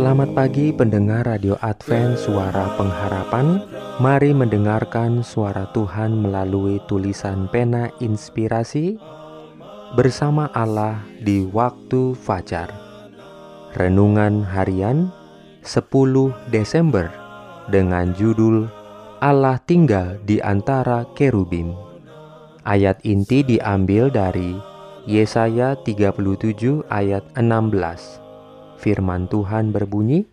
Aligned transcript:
Selamat 0.00 0.32
pagi 0.32 0.72
pendengar 0.72 1.28
Radio 1.28 1.60
Advent 1.60 2.16
Suara 2.16 2.72
Pengharapan. 2.80 3.60
Mari 4.00 4.32
mendengarkan 4.32 5.20
suara 5.20 5.68
Tuhan 5.76 6.24
melalui 6.24 6.80
tulisan 6.88 7.52
pena 7.52 7.92
inspirasi 8.00 8.96
Bersama 9.92 10.48
Allah 10.56 11.04
di 11.20 11.44
waktu 11.44 12.16
fajar. 12.16 12.72
Renungan 13.76 14.40
harian 14.40 15.12
10 15.68 15.84
Desember 16.48 17.12
Dengan 17.68 18.16
judul 18.16 18.72
Allah 19.20 19.60
tinggal 19.68 20.16
di 20.24 20.40
antara 20.40 21.04
kerubim. 21.12 21.76
Ayat 22.64 23.04
inti 23.04 23.44
diambil 23.44 24.08
dari 24.08 24.56
Yesaya 25.04 25.76
37 25.84 26.88
ayat 26.88 27.20
16 27.36 28.19
Firman 28.80 29.28
Tuhan 29.28 29.76
berbunyi, 29.76 30.24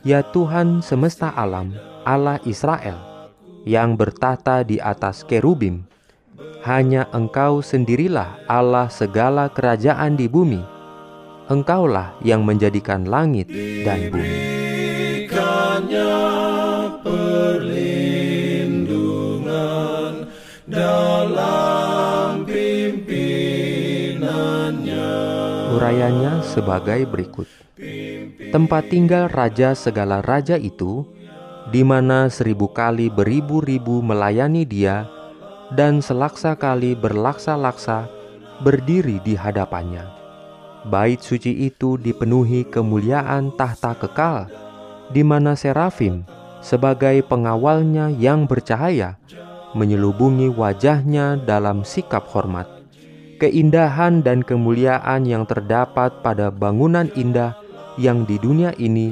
"Ya 0.00 0.24
Tuhan 0.24 0.80
semesta 0.80 1.28
alam, 1.28 1.76
Allah 2.08 2.40
Israel, 2.48 3.28
yang 3.68 4.00
bertata 4.00 4.64
di 4.64 4.80
atas 4.80 5.20
kerubim, 5.20 5.84
hanya 6.64 7.04
Engkau 7.12 7.60
sendirilah 7.60 8.40
Allah 8.48 8.88
segala 8.88 9.52
kerajaan 9.52 10.16
di 10.16 10.32
bumi. 10.32 10.64
Engkaulah 11.52 12.16
yang 12.24 12.40
menjadikan 12.40 13.04
langit 13.04 13.52
dan 13.84 14.08
bumi." 14.08 14.40
Urayanya 25.84 26.40
sebagai 26.40 27.04
berikut 27.04 27.44
tempat 28.56 28.88
tinggal 28.88 29.28
raja 29.28 29.76
segala 29.76 30.24
raja 30.24 30.56
itu, 30.56 31.04
di 31.68 31.84
mana 31.84 32.32
seribu 32.32 32.72
kali 32.72 33.12
beribu-ribu 33.12 34.00
melayani 34.00 34.64
dia, 34.64 35.04
dan 35.76 36.00
selaksa 36.00 36.56
kali 36.56 36.96
berlaksa-laksa 36.96 38.08
berdiri 38.64 39.20
di 39.28 39.36
hadapannya. 39.36 40.08
Bait 40.88 41.20
suci 41.20 41.52
itu 41.68 42.00
dipenuhi 42.00 42.64
kemuliaan 42.64 43.52
tahta 43.52 43.92
kekal, 43.92 44.48
di 45.12 45.20
mana 45.20 45.52
serafim 45.52 46.24
sebagai 46.64 47.20
pengawalnya 47.28 48.08
yang 48.08 48.48
bercahaya 48.48 49.20
menyelubungi 49.76 50.48
wajahnya 50.48 51.36
dalam 51.44 51.84
sikap 51.84 52.24
hormat. 52.32 52.73
Keindahan 53.34 54.22
dan 54.22 54.46
kemuliaan 54.46 55.26
yang 55.26 55.42
terdapat 55.42 56.22
pada 56.22 56.54
bangunan 56.54 57.10
indah 57.18 57.58
yang 57.98 58.22
di 58.22 58.38
dunia 58.38 58.70
ini 58.78 59.10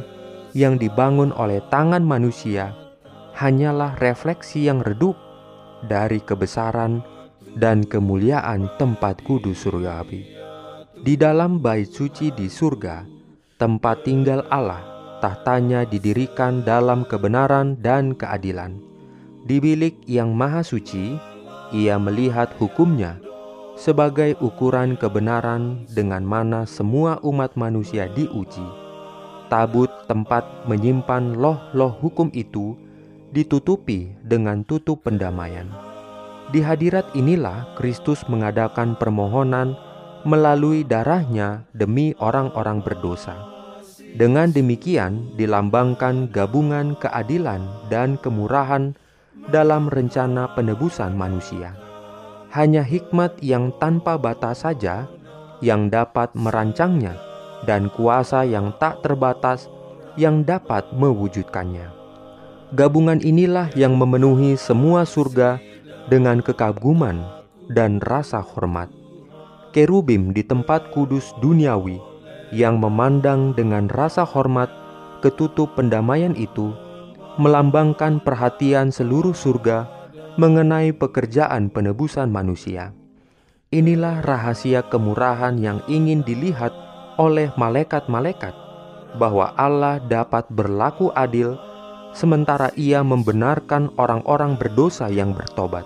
yang 0.55 0.78
dibangun 0.78 1.34
oleh 1.34 1.59
tangan 1.73 2.06
manusia 2.06 2.70
hanyalah 3.34 3.98
refleksi 3.98 4.70
yang 4.70 4.84
redup 4.84 5.19
dari 5.91 6.23
kebesaran 6.23 7.03
dan 7.59 7.83
kemuliaan 7.83 8.70
tempat 8.78 9.19
kudus 9.27 9.67
surgawi. 9.67 10.28
Di 11.03 11.19
dalam 11.19 11.59
bait 11.59 11.91
suci 11.91 12.31
di 12.31 12.47
surga, 12.47 13.03
tempat 13.59 14.06
tinggal 14.06 14.47
Allah, 14.54 14.87
tahtanya 15.19 15.83
didirikan 15.83 16.62
dalam 16.62 17.03
kebenaran 17.03 17.75
dan 17.83 18.15
keadilan. 18.15 18.78
Di 19.43 19.59
bilik 19.59 19.99
yang 20.06 20.31
maha 20.39 20.62
suci, 20.62 21.19
ia 21.75 21.99
melihat 21.99 22.54
hukumnya 22.62 23.19
sebagai 23.77 24.37
ukuran 24.41 25.00
kebenaran 25.00 25.88
dengan 25.88 26.21
mana 26.25 26.69
semua 26.69 27.19
umat 27.25 27.56
manusia 27.56 28.09
diuji. 28.12 28.65
Tabut 29.49 29.88
tempat 30.09 30.44
menyimpan 30.65 31.37
loh-loh 31.37 31.93
hukum 32.00 32.33
itu 32.33 32.77
ditutupi 33.33 34.12
dengan 34.25 34.65
tutup 34.65 35.05
pendamaian. 35.05 35.69
Di 36.53 36.60
hadirat 36.60 37.12
inilah 37.16 37.77
Kristus 37.77 38.25
mengadakan 38.28 38.97
permohonan 38.97 39.77
melalui 40.28 40.84
darahnya 40.84 41.65
demi 41.72 42.12
orang-orang 42.21 42.84
berdosa. 42.84 43.34
Dengan 44.12 44.53
demikian 44.53 45.33
dilambangkan 45.41 46.28
gabungan 46.28 46.93
keadilan 47.00 47.65
dan 47.89 48.21
kemurahan 48.21 48.93
dalam 49.49 49.89
rencana 49.89 50.53
penebusan 50.53 51.16
manusia 51.16 51.81
hanya 52.53 52.85
hikmat 52.85 53.41
yang 53.41 53.73
tanpa 53.81 54.21
batas 54.21 54.63
saja 54.69 55.09
yang 55.65 55.89
dapat 55.89 56.29
merancangnya, 56.37 57.17
dan 57.65 57.89
kuasa 57.89 58.45
yang 58.45 58.77
tak 58.77 59.01
terbatas 59.01 59.73
yang 60.21 60.45
dapat 60.45 60.85
mewujudkannya. 60.93 61.89
Gabungan 62.77 63.21
inilah 63.25 63.73
yang 63.73 63.97
memenuhi 63.97 64.57
semua 64.61 65.09
surga 65.09 65.61
dengan 66.13 66.45
kekaguman 66.45 67.25
dan 67.73 68.01
rasa 68.05 68.45
hormat. 68.45 68.93
Kerubim 69.73 70.37
di 70.37 70.45
tempat 70.45 70.93
kudus 70.93 71.33
duniawi 71.41 71.97
yang 72.53 72.77
memandang 72.77 73.57
dengan 73.57 73.89
rasa 73.89 74.29
hormat 74.29 74.69
ketutup 75.25 75.73
pendamaian 75.73 76.37
itu 76.37 76.77
melambangkan 77.41 78.21
perhatian 78.21 78.93
seluruh 78.93 79.33
surga 79.33 80.02
mengenai 80.41 80.97
pekerjaan 80.97 81.69
penebusan 81.69 82.32
manusia. 82.32 82.97
Inilah 83.72 84.20
rahasia 84.25 84.84
kemurahan 84.84 85.56
yang 85.56 85.81
ingin 85.88 86.25
dilihat 86.25 86.72
oleh 87.20 87.53
malaikat-malaikat, 87.56 88.53
bahwa 89.16 89.53
Allah 89.56 90.00
dapat 90.00 90.48
berlaku 90.48 91.12
adil 91.12 91.56
sementara 92.16 92.72
Ia 92.76 93.00
membenarkan 93.04 93.92
orang-orang 93.97 94.56
berdosa 94.56 95.09
yang 95.09 95.37
bertobat 95.37 95.84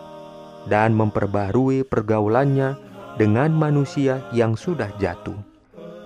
dan 0.66 0.94
memperbarui 0.94 1.86
pergaulannya 1.86 2.74
dengan 3.18 3.54
manusia 3.54 4.22
yang 4.34 4.58
sudah 4.58 4.90
jatuh. 4.98 5.38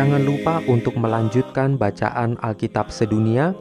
Jangan 0.02 0.26
lupa 0.26 0.66
untuk 0.66 0.98
melanjutkan 0.98 1.78
bacaan 1.78 2.34
Alkitab 2.42 2.90
sedunia. 2.90 3.54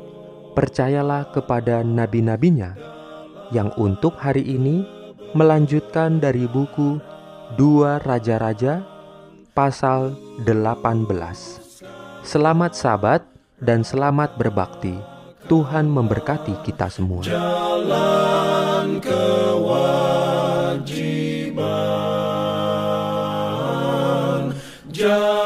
Percayalah 0.57 1.29
kepada 1.37 1.85
nabi-nabinya 1.85 2.81
yang 3.53 3.69
untuk 3.77 4.17
hari 4.17 4.49
ini 4.49 4.89
melanjutkan 5.37 6.17
dari 6.17 6.49
buku 6.49 6.97
Dua 7.61 8.01
Raja-Raja 8.01 8.81
pasal 9.53 10.17
18. 10.49 11.13
Selamat 12.25 12.73
sabat 12.73 13.21
dan 13.61 13.85
selamat 13.85 14.41
berbakti. 14.41 14.97
Tuhan 15.45 15.93
memberkati 15.93 16.57
kita 16.65 16.89
semua. 16.89 17.21
Jalan 17.21 18.97
kewajiban. 19.05 19.77
Jalan 24.89 25.40